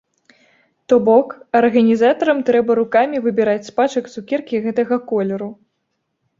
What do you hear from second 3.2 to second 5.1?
выбіраць з пачак цукеркі гэтага